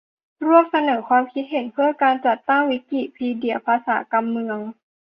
[0.45, 4.59] ร่วมเสนอความคิดเห็นเพื่อการจัดตั้ง วิกิพีเดีย ภาษา กำเมือง